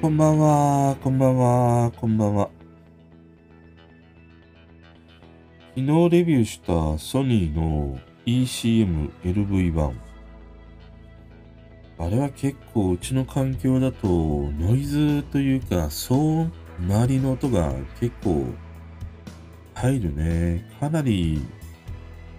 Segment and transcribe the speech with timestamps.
[0.00, 2.50] こんばんはこんばんはこんばんは。
[5.76, 10.07] 昨日レビューしたソニーの ECM LV1
[12.00, 18.46] あれは結構うちの環境だとノイズというか騒音、周りの音が結構
[19.74, 20.64] 入るね。
[20.78, 21.42] かなり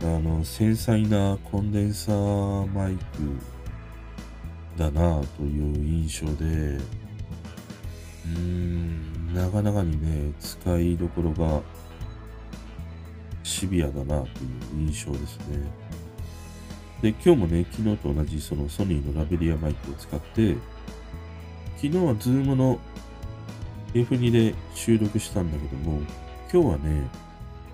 [0.01, 3.01] あの繊細なコンデンサーマイク
[4.77, 11.61] だなという印象で、うーん、なかなかにね、使いどころが
[13.43, 14.27] シビアだなという
[14.87, 15.78] 印象ですね。
[17.01, 20.55] で、今日もね、昨日と同じそのソニーのラベリアマイクを使って、
[21.77, 22.79] 昨日は Zoom の
[23.93, 26.01] F2 で収録したんだけども、
[26.51, 27.09] 今日はね、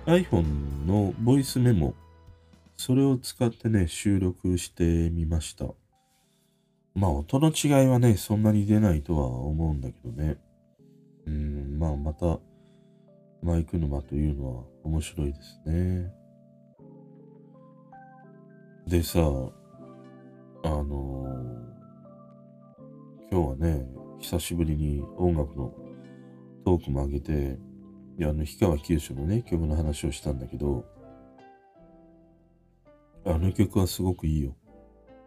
[0.05, 1.95] iPhone のボイスメモ、
[2.77, 5.66] それを使ってね、収録してみました。
[6.94, 10.38] まあ、音の違いはね、そんなに出ないとは思うんだけどね。
[11.25, 12.39] うん、まあ、また、
[13.42, 16.24] マイク沼というのは面白いですね。
[18.88, 21.66] でさ、あのー
[23.31, 23.86] 今日はね、
[24.19, 25.73] 久しぶりに音楽の
[26.64, 27.58] トークも上げて、
[28.17, 30.86] いやあの、氷川きよしのね、曲の話をしたんだけど、
[33.25, 34.55] あの曲はすごくいいよ。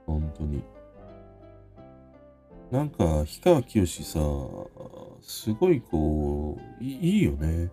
[0.07, 0.63] 本当に。
[2.71, 4.21] なんか、氷川きよしさ、
[5.21, 7.71] すごいこう、いいいよね。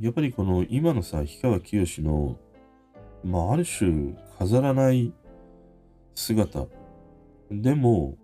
[0.00, 2.38] やっぱりこの今のさ、氷川きよしの、
[3.24, 5.12] まあ、ある種飾らない
[6.14, 6.66] 姿。
[7.50, 8.16] でも、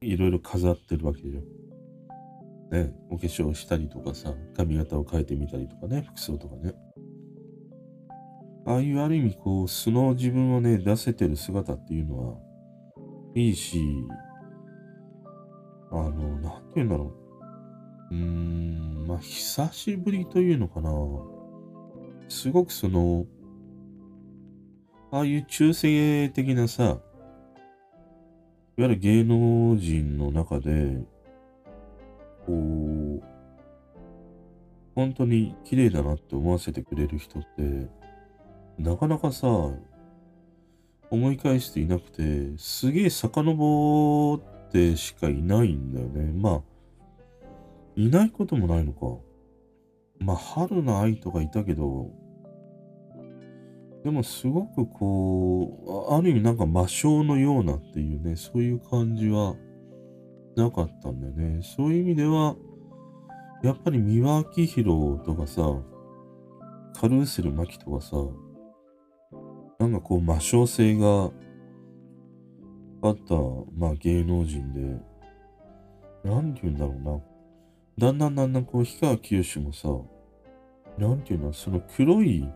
[0.00, 1.40] いろいろ飾ってるわけよ。
[2.70, 6.74] ね、お化粧したりとかさ、髪型を変えてみたりとかね、服装とかね。
[8.64, 12.38] ああいうある意味こう素の自分をね出せてる姿っていうのは
[13.34, 13.80] いいし
[15.90, 17.12] あのなんて言うんだろ
[18.12, 20.90] ううーんまあ久しぶりというのかな
[22.28, 23.26] すごくその
[25.12, 26.98] ああいう中性的なさいわ
[28.76, 31.04] ゆる芸能人の中で
[32.46, 33.22] こう
[34.96, 37.88] 本当に綺麗だなって思わせてくれる人って
[38.78, 39.46] なかなかさ、
[41.10, 46.32] 思い返していなくて、すげえ遡ってしかいないんだよね。
[46.32, 46.62] まあ、
[47.96, 49.22] いないこともないのか。
[50.18, 52.10] まあ、春の愛とかいたけど、
[54.04, 59.54] でもすごくこう、ある意味なんか魔性のようなっていうね、そういう感じは
[60.56, 61.62] なかったんだよね。
[61.62, 62.56] そういう意味では、
[63.62, 65.62] やっぱり三輪明宏とかさ、
[67.00, 68.16] カルーセル麻紀とかさ、
[69.78, 71.30] なんかこう魔性性が
[73.02, 73.34] あった、
[73.76, 74.80] まあ芸能人で、
[76.24, 77.20] なんて言うんだろうな。
[77.98, 79.88] だんだんだんだんこう、氷川きよしもさ、
[80.98, 82.48] なんて言うの、その黒い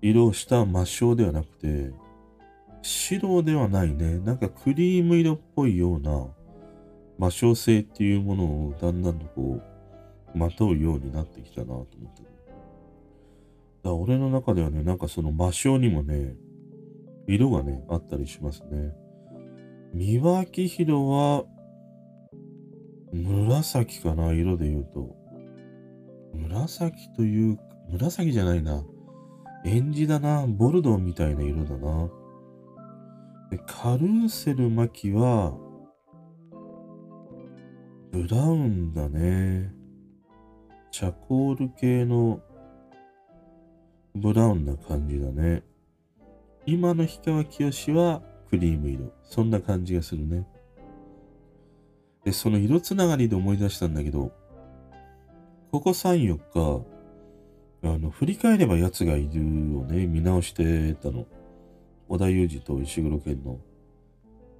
[0.00, 1.92] 色をした魔性ではなくて、
[2.82, 4.18] 白ではないね。
[4.18, 6.26] なんかクリーム色っぽいような
[7.18, 9.60] 魔性性っていうものをだんだんとこ
[10.34, 12.28] う、まとうようになってきたなと思ってる。
[13.82, 16.34] だ俺の中ではね、なんかその魔性にもね、
[17.26, 18.94] 色がね、あったりしますね。
[19.92, 21.44] 三輪明宏は、
[23.12, 25.16] 紫かな、色で言うと。
[26.34, 27.58] 紫という、
[27.90, 28.84] 紫じゃないな。
[29.68, 30.46] エンジだな。
[30.46, 32.08] ボルドーみたいな色だな。
[33.50, 35.54] で、カルーセルマキは、
[38.10, 39.74] ブラウンだね。
[40.90, 42.40] チャコール系の
[44.14, 45.62] ブラウンな感じだね。
[46.64, 49.12] 今の氷川きよしはクリーム色。
[49.22, 50.46] そんな感じがするね。
[52.24, 54.32] で、その色つながりで思い出したんだけど、
[55.70, 56.97] ここ3、4日、
[57.82, 59.40] あの、振り返れば奴がいる
[59.78, 61.26] をね、見直してたの。
[62.08, 63.58] 織田裕二と石黒賢の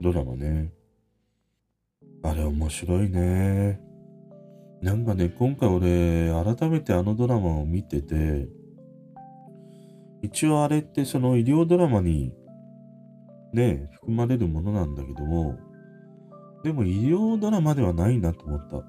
[0.00, 0.72] ドラマね。
[2.22, 3.80] あれ面白いね。
[4.82, 8.48] なんかね、今回俺、改めてあのドラマを見てて、
[10.22, 12.32] 一応あれってその医療ドラマに
[13.52, 15.58] ね、含まれるものなんだけども、
[16.62, 18.76] でも医療ドラマではないなと思った。
[18.76, 18.84] いわ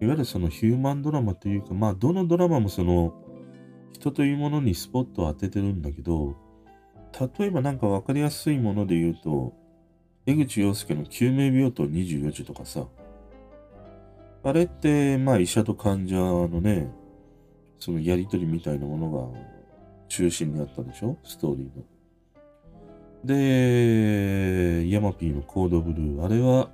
[0.00, 3.14] ゆるそのヒューマンドラマというか、まあどのドラマもその
[3.94, 6.34] 人というものにスポットを当ててるんだけど、
[7.38, 9.54] 例えばなんかわかりやすいもので言うと、
[10.26, 12.86] 江口洋介の救命病棟24時とかさ、
[14.42, 16.16] あれって、まあ医者と患者
[16.48, 16.90] のね、
[17.78, 19.38] そのやりとりみたいなものが
[20.08, 21.16] 中心にあったでしょ？
[21.22, 21.84] ストーリーの。
[23.24, 26.70] で、ヤマピーのコードブルー、あれは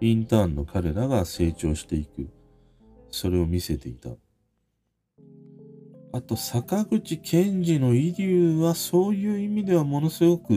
[0.00, 2.28] インターンの彼らが成長していく。
[3.10, 4.10] それを見せていた。
[6.14, 10.54] あと、坂口健二のイリュウはそういう意味ではものすごく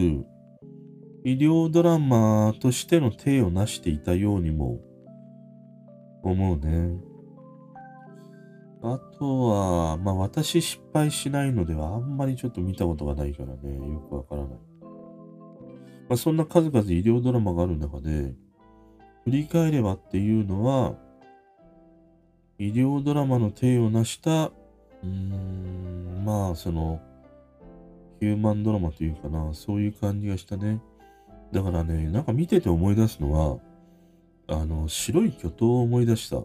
[1.26, 4.80] 医療ドラマとしての体を成していたようにも
[6.22, 7.02] 思うね。
[8.84, 14.52] あとは、まあ私失敗しないのではあんまりちょっと見たことがないからね、よくわからない。
[14.52, 14.58] ま
[16.12, 18.36] あそんな数々医療ドラマがある中で、
[19.24, 20.94] 振り返ればっていうのは、
[22.60, 24.52] 医療ドラマの体を成した、
[25.04, 27.02] うーん、まあその、
[28.20, 30.82] ヒューマンドラマというかな、そういう感じがしたね。
[31.52, 33.60] だからね、なんか見てて思い出すのは、
[34.48, 36.42] あの、白い巨頭を思い出した。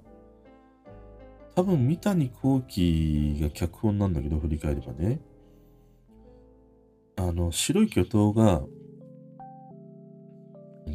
[1.54, 5.20] 多分、三谷幸喜が脚本なんだけど、振り返ればね。
[7.16, 8.62] あの、白い巨頭が、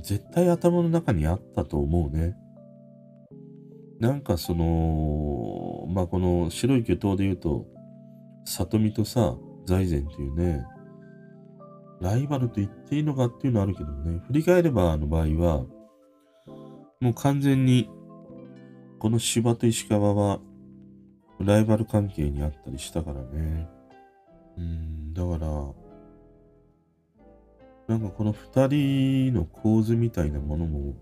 [0.03, 2.35] 絶対頭の中にあったと思うね。
[3.99, 7.65] なんかその、まあ、この白い巨頭で言うと、
[8.45, 9.35] 里見とさ、
[9.65, 10.63] 財前っていうね、
[11.99, 15.65] ライバルと言っていいのかっていうのはあるけどね、振り返ればあの場合は、
[17.01, 17.89] もう完全に、
[18.99, 20.39] この芝と石川は、
[21.39, 23.69] ライバル関係にあったりしたからね。
[24.57, 25.47] うん、だから、
[27.87, 30.93] なんかこの二人の構図みたいなものも、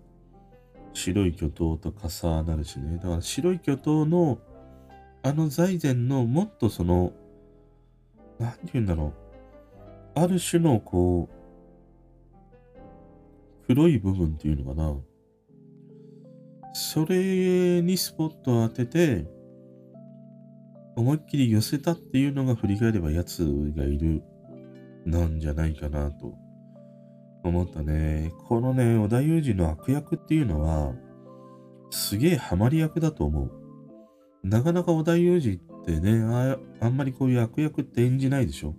[0.96, 2.96] 白い巨頭と重なるしね。
[2.96, 4.38] だから白い巨頭の、
[5.22, 7.12] あの財前のもっとその、
[8.38, 9.12] なんて言うんだろ
[10.16, 10.18] う。
[10.18, 12.76] ある種のこう、
[13.66, 14.96] 黒い部分っていうのかな。
[16.72, 19.26] それにスポットを当てて、
[20.96, 23.44] 思いっきり寄せたっていうのが振り返れば奴
[23.76, 24.22] がいる、
[25.04, 26.45] なんじゃないかなと
[27.44, 28.32] 思ったね。
[28.48, 30.94] このね、織田裕二の悪役っていうのは、
[31.90, 33.52] すげえハマり役だと思う。
[34.42, 38.74] なかなか織田裕二ってねあ、あんまりこういう悪役って演じないでしょ。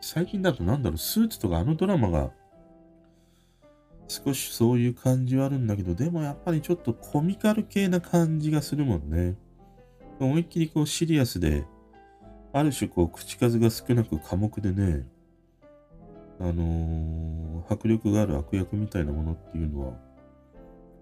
[0.00, 2.32] 最近だとなんだろう、スーツとかあのドラマが、
[4.08, 9.36] 少しそういう感じはあるんだけど、でもやっぱりちょっとコミカル系な感じがするもんね。
[10.18, 11.64] 思いっきりこうシリアスで、
[12.52, 15.06] ある種こう口数が少なく寡黙でね、
[16.40, 19.94] あのー迫力がある悪役みたいなものっていうのは、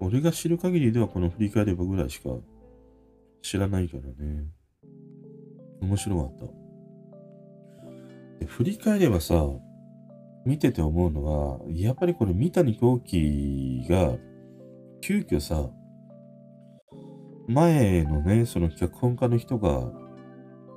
[0.00, 2.31] 俺が知る限りではこの振り返ればぐらいしか
[3.43, 4.44] 知らないからね。
[5.81, 6.47] 面白かった。
[8.41, 9.47] で振り返ればさ、
[10.47, 14.17] 見てて思うのは、やっぱりこれ三谷幸喜が、
[15.00, 15.71] 急遽さ、
[17.49, 19.91] 前のね、その脚本家の人が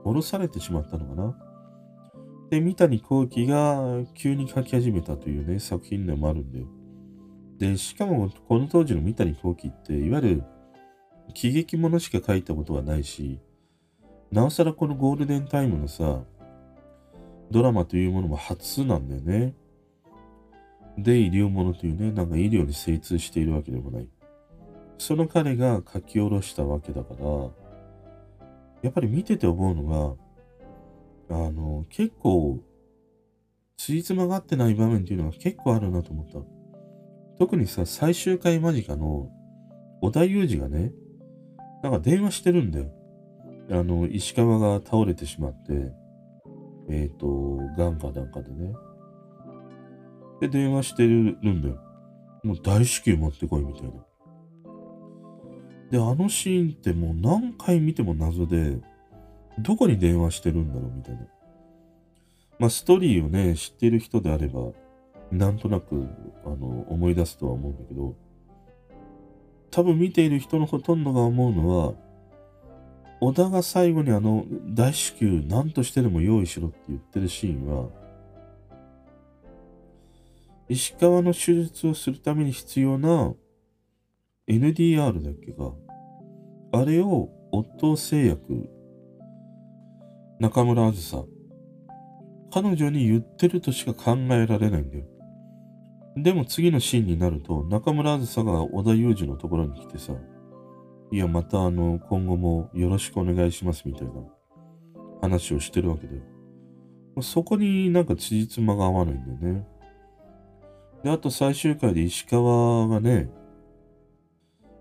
[0.03, 1.52] 降ろされてしまったのかな。
[2.53, 6.67] で、三谷幸喜が急に書き始めたというね、作品でもあるんだよ。
[7.57, 10.43] で、しかもこの当時の三谷幸喜って、いわゆる
[11.33, 13.39] 喜劇ものしか書いたことはないし、
[14.31, 16.21] なおさらこのゴールデンタイムのさ、
[17.49, 19.55] ドラマというものも初なんだよね。
[20.99, 24.07] で、医療ものというね、なんか医療に精通しているわけでもない。
[24.99, 27.25] その彼が書き下ろしたわけだから、
[28.83, 30.32] やっぱり見てて思うのが、
[31.33, 32.59] あの、結構、
[33.77, 36.39] つじつまがってない場面っていうのが結構あるなと思った。
[37.37, 39.29] 特にさ、最終回間近の
[40.01, 40.93] 織田裕二がね、
[41.81, 42.91] なんか電話してるんだよ。
[43.71, 45.91] あの、石川が倒れてしまって、
[46.89, 48.73] えっ、と、ガンかなんかでね。
[50.41, 51.79] で、電話してるんだよ。
[52.43, 53.91] もう大至急持ってこいみたいな。
[55.91, 58.79] で、あのシーンってもう何回見ても謎で、
[59.59, 61.21] どこに電話してるんだろうみたいな。
[62.59, 64.71] まあ、ストーリーをね、知っている人であれば、
[65.31, 66.07] なんとなく、
[66.45, 68.15] あの、思い出すとは思うんだけど、
[69.71, 71.93] 多分見ている人のほとんどが思うのは、
[73.19, 77.89] 小田が最後にあの、大至急何としてでも用意しろって言ってるシーンは、
[80.69, 83.33] 石川の手術をするために必要な
[84.47, 85.73] NDR だっけか。
[86.73, 88.69] あれを夫製薬、
[90.43, 91.23] 中村あずさ、
[92.51, 95.05] 彼女に言ってるとしか考えられないんだよ。
[96.17, 100.11] でも次のシーンになると、中村あずさが小田裕二のところに来てさ、
[101.13, 104.11] いや、またあの、今後もよろしくお願いしますみたいな
[105.21, 106.21] 話をしてるわけだよ。
[107.21, 109.65] そこになんか辻褄が合わないんだよね。
[111.05, 113.29] で、あと最終回で石川がね、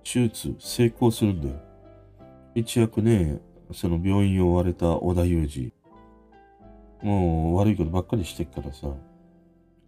[0.02, 1.54] 手術成功するんだよ。
[2.56, 3.40] 一躍ね、
[3.72, 5.72] その病院を追われた織田裕二。
[7.06, 8.88] もう悪いことばっかりしてっからさ。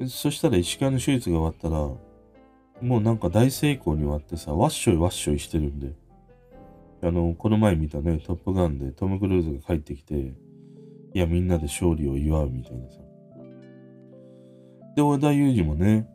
[0.08, 1.88] そしたら石川の手術が終わったら、
[2.82, 5.92] もうなんか大成功に終わってさ、わっしょいわっしょいしてるんで。
[7.02, 10.34] あの、この前見たね、トップガンでトム・クルーズが帰ってきて、い
[11.18, 12.98] や、みんなで勝利を祝うみたいなさ。
[14.96, 16.08] で、織田裕二もね、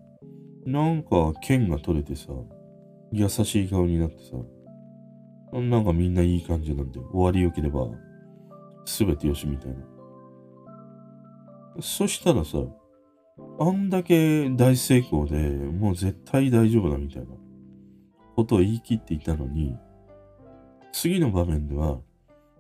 [0.66, 2.34] なんか剣が取れてさ、
[3.12, 4.36] 優しい顔になってさ、
[5.52, 7.88] なんかみんないい感じなんで、終わり良ければ、
[8.86, 9.78] すべてよしみたいな。
[11.82, 12.60] そしたらさ、
[13.60, 17.28] あんだけ大成功でもう絶対大丈夫だみたいな
[18.36, 19.78] ことを言い切っていたのに、
[20.92, 22.00] 次の場面では、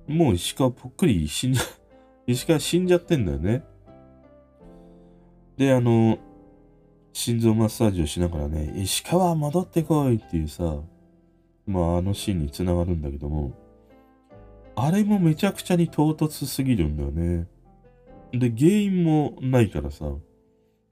[0.07, 1.63] もう石川ぽっくり死んじゃ、
[2.27, 3.63] 石川死んじゃってんだよね。
[5.57, 6.17] で、あの、
[7.13, 10.81] 心臓マッサージをしながらね、石川戻ってこいっていうさ、
[11.69, 13.53] まああのシーンにつながるんだけども、
[14.75, 17.47] あれもめちゃくちゃに唐突すぎるんだよね。
[18.31, 20.05] で、原因もないからさ、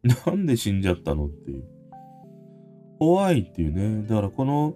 [0.04, 1.64] なんで死んじゃったのっていう。
[3.00, 4.08] 怖いっていうね。
[4.08, 4.76] だからこの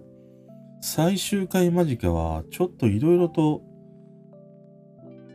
[0.80, 3.62] 最終回間近は、ちょっといろいろと、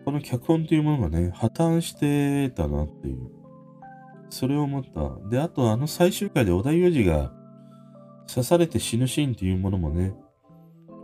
[0.03, 3.29] この脚本というものがね、破綻してたなっていう。
[4.29, 5.29] それを思った。
[5.29, 7.31] で、あとあの最終回で織田裕二が
[8.27, 10.13] 刺されて死ぬシーンっていうものもね、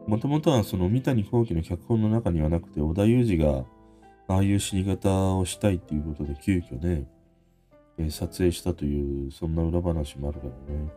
[0.08, 3.66] もともとはその三谷幸喜の脚本の中にはなくて、織田裕二が
[4.28, 7.08] ああいう死に方をしたいっていうことで急遽ね、
[7.98, 10.90] えー、撮影したという、そんな裏話もあるからね。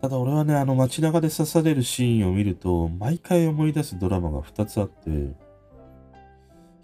[0.00, 5.10] ただ俺はね、あの街中で刺されるシーンを見ると、毎回思い出すドラマが2つあって、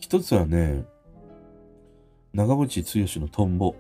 [0.01, 0.85] 1つはね、
[2.33, 3.75] 長渕剛のトンボ。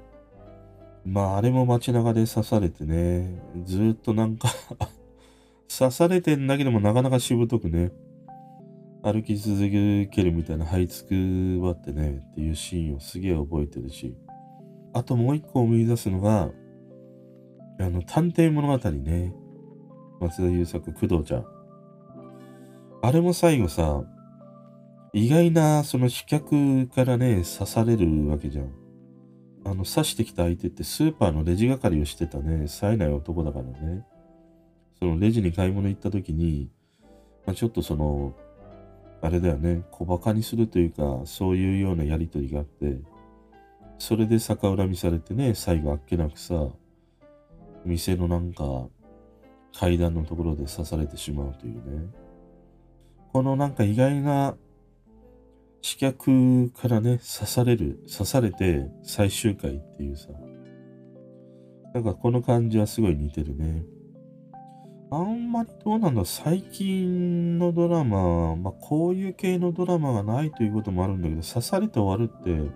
[1.04, 4.49] まあ、あれも街中で刺されてね、ずっとなんか
[5.68, 7.92] 刺されてんだけどもなかなかしぶとくね、
[9.02, 14.16] 歩き続けるみたいな這いつくばってね、っていうシーンをすげえ覚えてるし、
[14.92, 16.50] あともう一個思い出すのが、
[17.80, 19.32] あの、探偵物語ね。
[20.20, 21.44] 松田優作、工藤ちゃん。
[23.02, 24.02] あれも最後さ、
[25.12, 28.72] 意外なその視客からね、刺されるわけじゃん。
[29.64, 34.04] あの、刺してきた相手ってスーパーのレジ係をしてたね、冴えない男だからね。
[35.00, 36.70] そのレジに買い物行った時に、
[37.46, 38.34] まあ、ちょっとその、
[39.20, 42.98] あれだよね、小馬鹿にするというか、そういうようなやりとりがあって、
[43.98, 46.68] それで逆恨みされてね、最後あっけなくさ、
[47.84, 48.88] 店のなんか
[49.78, 52.06] 階段のところで刺されてしまうというね。
[53.32, 54.56] このなんか意外な
[55.82, 60.28] 刺客からね、刺される、刺されて最終回っていうさ。
[61.94, 63.84] なんかこの感じはすごい似てるね。
[65.10, 72.70] あんまりどうなんだ最近のドラマ、まあこういう系のドラマがないということもあるんだけど、刺されて終わるって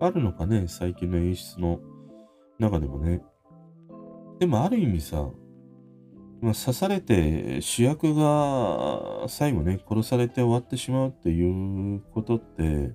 [0.00, 1.80] あるのかね最近の演出の
[2.58, 3.22] 中でもね。
[4.40, 5.28] でもある意味さ、
[6.40, 12.92] まあ、刺されて主役が最後ね、殺されて終わってしまうっていうことって、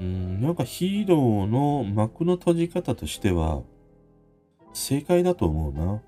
[0.00, 3.62] うん、なんかヒーローの幕の閉じ方としては、
[4.72, 6.02] 正解だと思うな。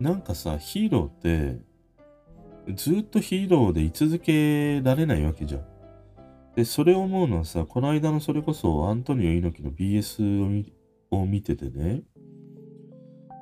[0.00, 1.60] なんかさ、ヒーローって、
[2.74, 5.64] ずっとヒーローで居続けられないわけじゃん。
[6.56, 10.64] で、それを思うのはさ、この間のそれこそアントニオ猪木の BS
[11.10, 12.02] を見ててね、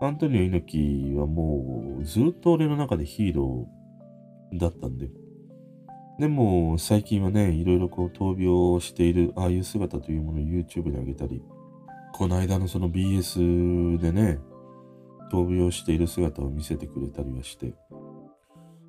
[0.00, 5.10] アントニオ猪木はもうずっと俺の中でヒーローだったんで。
[6.18, 11.40] でも最近はね、いろいろこう闘病しているああいう姿というものを YouTube に上げたり、
[12.12, 14.40] この間のその BS でね、
[15.30, 17.74] 闘病している姿を見せてくれたりはして、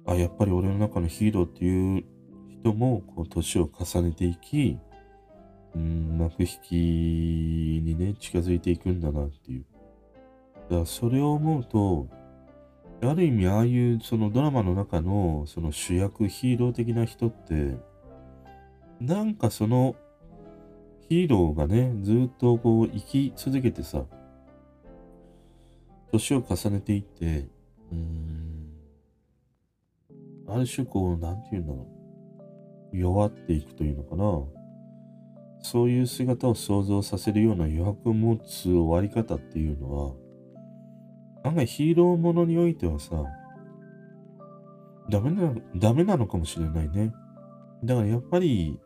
[0.06, 2.06] あ、やっぱり俺の中のヒーローっていう
[2.50, 4.78] 人もこう年を重ねていき、
[5.76, 6.76] うん、幕引き
[7.84, 9.66] にね、近づいていくんだなっていう。
[10.70, 12.08] だからそれを思うと、
[13.02, 17.78] ある意味ああいうそのドラマの中のその主役ヒーロー的な人って、
[19.00, 19.96] なんかその
[21.08, 24.04] ヒーローがね、ずっとこう生き続けてさ、
[26.12, 27.48] 年を重ねていって、
[27.92, 28.70] うーん、
[30.48, 31.88] ある種こう、なんて言うんだろ
[32.94, 32.98] う。
[32.98, 34.60] 弱っていくというのかな。
[35.62, 40.16] そういう姿を想像させるような余白を持つ終わり方っていうのは、
[41.44, 43.24] 案外ヒーローものにおいてはさ、
[45.10, 47.14] ダメな、ダメなのかもしれないね。
[47.84, 48.80] だからやっぱり、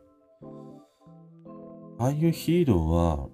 [1.98, 3.28] ああいうヒーローは、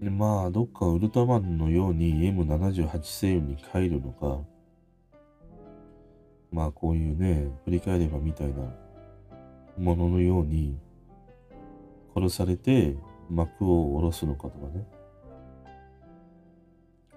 [0.00, 4.40] でまあ、どっかウルトラマンのように M78 星雲に帰るのか、
[6.52, 8.54] まあこういうね、振り返ればみたいな
[9.78, 10.76] もののように
[12.14, 12.96] 殺されて
[13.30, 14.86] 幕を下ろすのかとかね。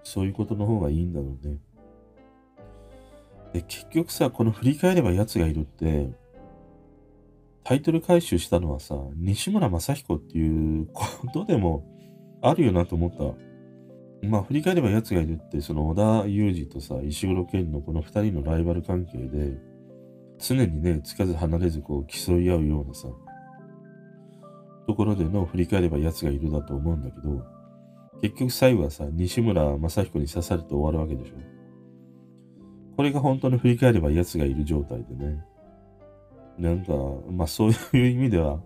[0.04, 1.58] そういうことの方がいいんだろうね。
[3.54, 6.10] で、結局さ、この振り返れば奴がいるって、
[7.64, 11.84] タイトル回収したのはさ、西村正彦っていうことでも
[12.42, 14.28] あるよなと思った。
[14.28, 19.58] まあ、振り返れば奴がいるって、その小田裕二とさ、石黒賢のこの二人のライバル関係で、
[20.40, 23.08] 常にね、つかず離れずこう競い合うようなさ、
[24.88, 27.44] ところでの振り返れば奴がいるだと思うんだけど、
[28.22, 31.36] 結局最後はさ、西村正彦に刺されて終わるわけでしょ。
[32.96, 35.44] これが本当に振り返れば奴がいる状態でね。
[36.58, 36.94] なんか、
[37.30, 38.60] まあそういう意味では、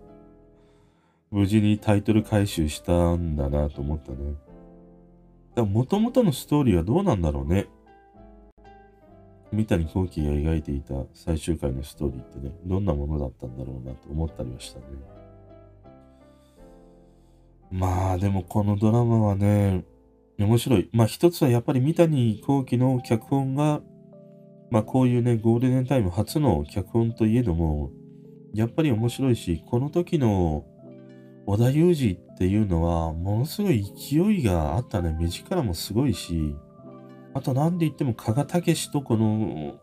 [1.32, 5.64] 無事にタイトル回収したんだなと思ったね。
[5.64, 7.68] もともとのストーリーはどうなんだろうね。
[9.50, 14.84] 三谷幸喜が描いていた最終回のストーリーってね、どんなものだったんだろうなと思ったりはしたね。
[17.70, 19.84] まあでもこのドラマはね、
[20.38, 20.90] 面白い。
[20.92, 23.80] まあ一つはやっぱり三谷幸喜の脚本が、
[24.70, 27.90] まあこういうね、ゴールデンタイム初の脚本といえども、
[28.52, 30.66] やっぱり面白いし、この時の
[31.46, 35.16] 織田裕二っていうのは、ものすごい勢いがあったね。
[35.18, 36.54] 目力もすごいし、
[37.34, 39.74] あと何で言っても加賀武史とこの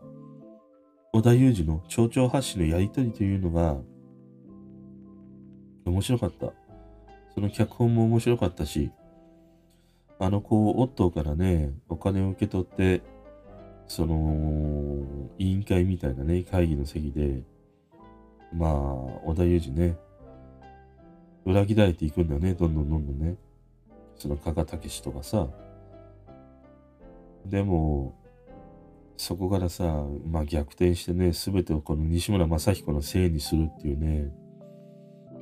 [1.12, 3.76] 織田裕二の蝶々発信のやりとりというのが、
[5.84, 6.52] 面白かった。
[7.34, 8.92] その脚本も面白かったし、
[10.18, 13.02] あの子、オットーからね、お金を受け取って、
[13.88, 15.02] その、
[15.38, 17.42] 委員会みたいなね、会議の席で、
[18.52, 18.72] まあ、
[19.24, 19.96] 織田裕二ね、
[21.44, 23.36] 裏切られていくんだよね、どんどんどんどんね。
[24.16, 25.48] その加賀武史とかさ。
[27.46, 28.14] でも、
[29.16, 34.32] そこからさ、まあ逆転してね、すべてをこの西村正彦のせいにするっていうね、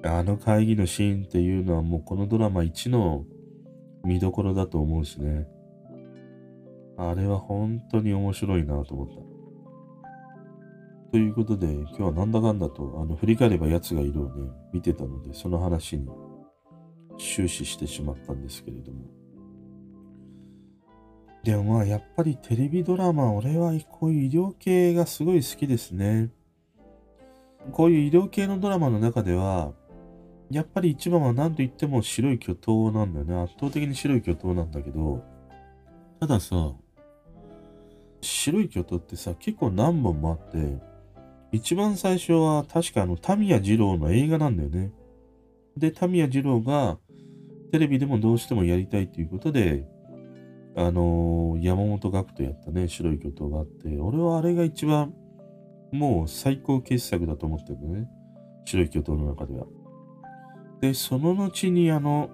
[0.04, 3.24] あの会議のシーンっていうのはもうこのドラマ一の
[4.04, 5.48] 見どころだと思うしね。
[6.96, 9.37] あれは本当に面白いなと思った。
[11.10, 16.06] ということで、今日はなんだかんだと、あの、振り返れば奴がいるをね、見てたので、その話に
[17.18, 19.06] 終始してしまったんですけれども。
[21.42, 26.30] でもまあ、やっぱりテレビドラマ、俺はこういう医療系がすごい好きですね。
[27.72, 29.72] こういう医療系のドラマの中では、
[30.50, 33.34] やっぱり一番は何と言っても白い巨頭なんだよね。
[33.34, 35.24] 圧倒的に白い巨頭なんだけど、
[36.20, 36.72] たださ、
[38.20, 40.87] 白い巨頭ってさ、結構何本もあって、
[41.52, 44.92] 一番最初は確かあの、タミヤ二郎の映画なんだよね。
[45.76, 46.98] で、タミヤ二郎が
[47.72, 49.86] テレビでもどうしてもやりたいということで、
[50.76, 55.14] あのー、山本学とやったね、白い巨頭があって、俺はあれが一番
[55.92, 58.08] もう最高傑作だと思ってるね。
[58.64, 59.66] 白い巨頭の中では。
[60.80, 62.30] で、その後にあの、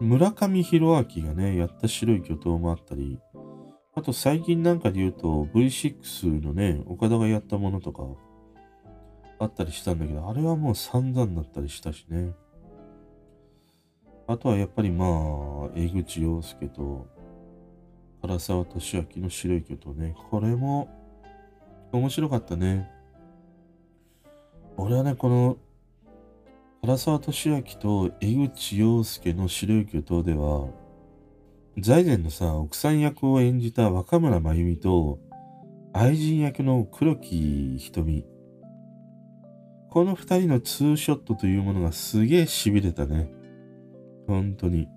[0.00, 3.18] 村上弘明がね、やった白い巨頭もあったり、
[3.94, 8.02] あと最近なんかで言うと V6 のね、岡田がやったものとか
[9.38, 12.32] あったりしたんだけど、あれはもう散々だったりしたしね。
[14.26, 17.06] あとはやっぱりまあ、江口洋介と
[18.22, 20.16] 唐沢俊明の白い巨頭ね。
[20.30, 20.88] これも
[21.92, 22.90] 面白かったね。
[24.76, 25.56] 俺はね、この
[26.82, 30.68] 唐沢俊明と江口洋介の白い巨頭では、
[31.78, 35.18] 財前のさ、奥さん役を演じた若村真由美と、
[35.92, 38.24] 愛人役の黒木瞳。
[39.96, 43.30] この二人のツーショットというものがすげえ痺れたね。
[44.26, 44.88] 本当に。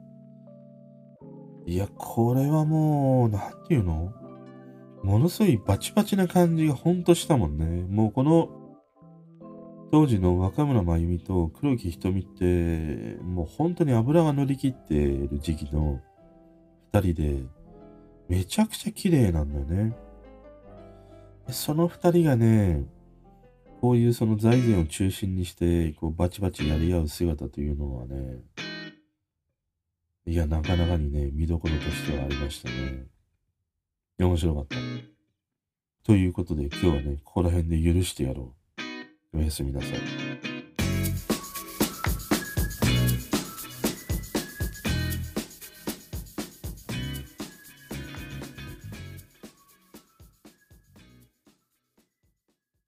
[1.66, 4.12] いや、これはもう、なんていうの？
[5.02, 7.86] ものすごいバチバチな感じがほんとしたもんね。
[7.90, 8.50] もうこの
[9.90, 16.02] 当時の若村真由美と黒木瞳って、もう本当に油が乗り切ってる時期の
[16.92, 17.44] 二人で、
[18.28, 19.96] めちゃくちゃ綺麗なんだよね。
[21.52, 22.84] その二人がね、
[23.80, 28.42] こういうその財源を中心にして、こうバチバチやり合う姿というのはね、
[30.26, 33.06] いや、なかなかにね、見どころとしてはありましたね。
[34.20, 34.76] 面白かった。
[36.04, 38.54] ということで今日はね、ここら辺で許してやろ
[39.34, 39.38] う。
[39.38, 40.49] おやすみなさい。